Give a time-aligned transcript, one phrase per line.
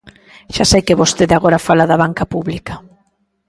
[0.55, 2.73] Xa sei que vostede agora fala da banca pública.